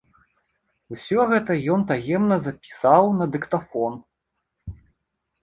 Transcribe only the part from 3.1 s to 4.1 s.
на дыктафон.